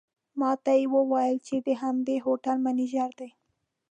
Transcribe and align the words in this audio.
ماته 0.39 0.71
یې 0.79 0.83
وویل 0.95 1.37
چې 1.47 1.55
د 1.67 1.69
همدې 1.81 2.17
هوټل 2.25 2.57
منیجر 2.65 3.09
دی. 3.19 3.29